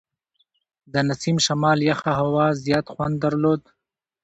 د 0.93 0.95
نسیم 1.07 1.37
شمال 1.45 1.77
یخه 1.89 2.11
هوا 2.21 2.45
زیات 2.63 2.85
خوند 2.93 3.15
درلود. 3.23 3.61